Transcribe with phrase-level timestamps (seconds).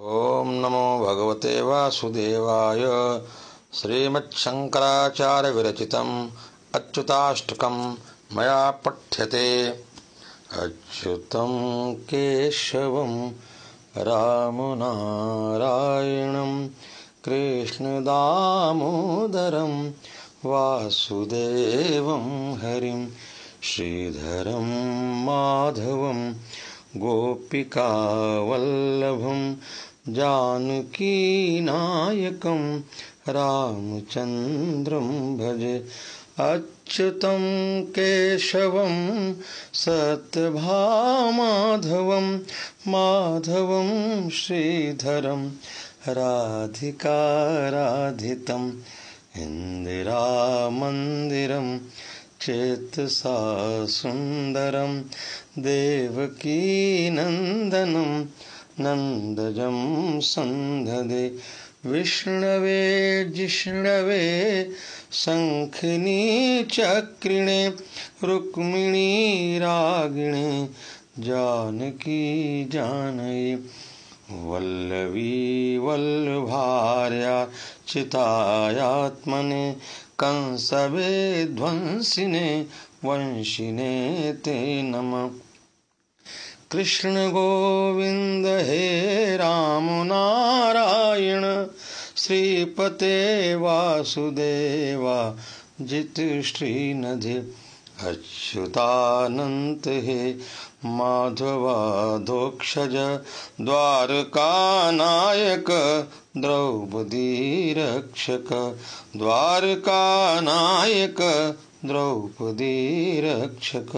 [0.00, 2.80] ॐ नमो भगवते वासुदेवाय।
[3.74, 6.28] श्रीमच्छङ्कराचार्यविरचितम्
[6.74, 7.94] अच्युताष्टकं
[8.32, 9.74] मया पठ्यते।
[10.52, 13.32] अच्युतं केशवं
[13.96, 16.68] रामनारायणं
[17.24, 19.92] कृष्णदामोदरं
[20.44, 23.08] वासुदेवं हरिं
[23.62, 26.34] श्रीधरं माधवं
[26.96, 29.56] गोपिकावल्लभं
[30.16, 31.32] जानकीनायकं
[33.36, 35.76] रामचन्द्रं भजे
[36.40, 37.42] अच्युतं
[37.96, 38.94] केशवं
[39.82, 40.46] सत्यभामाधवं
[42.92, 43.88] माधवं
[44.40, 45.42] श्रीधरं
[46.18, 47.08] राधिकाराधितम्
[49.42, 50.08] इन्दिरामन्दिरं
[52.40, 53.36] चेतसा
[53.98, 54.92] सुन्दरं
[55.66, 56.40] देवकीनन्दनं
[58.80, 61.38] नन्दजं सन्धदे।
[61.86, 64.70] विष्णवे जिष्णवे
[65.12, 67.68] शङ्खिनी चक्रिणे,
[68.24, 70.68] रुक्मिणी रागिणे,
[71.18, 73.54] जानकी जानयि।
[74.32, 77.48] वल्लवी वल्लभार्या
[77.88, 79.76] चितायात्मने,
[80.18, 82.66] कंसवे ध्वंसिने,
[83.04, 85.47] वंशिने ते नमः।
[86.70, 91.66] कृष्ण गोविन्द हे राम नारायण,
[92.16, 95.36] श्रीपते वासुदेवा
[95.80, 97.42] जित श्रीनधे
[98.08, 100.36] अच्युतानन्त हे
[100.84, 103.20] माधवाधोक्षज,
[103.60, 105.70] द्वारकानायक
[106.36, 108.76] द्रौपदी रक्षक
[109.16, 113.86] द्वारकानायक द्रौपदी रक्षक